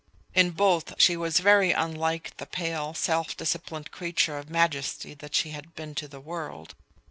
[0.33, 5.51] In both she was very unlike the pale, self disciplined creature of majesty that she
[5.51, 6.73] had been to the world.